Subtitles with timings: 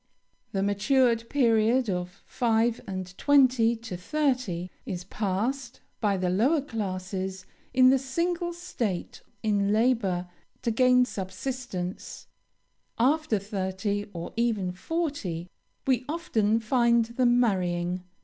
[0.51, 7.45] The matured period of five and twenty to thirty, is passed by the lower classes
[7.71, 10.27] in the single state in labor
[10.63, 12.25] to gain subsistence;
[12.97, 15.51] after thirty, or even forty,
[15.85, 18.03] we often find them marrying.